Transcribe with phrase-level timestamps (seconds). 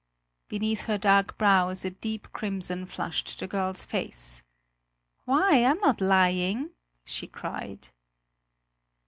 [0.47, 4.41] Beneath her dark brows a deep crimson flushed the girl's face.
[5.25, 5.63] "Why?
[5.63, 6.71] I'm not lying!"
[7.05, 7.89] she cried.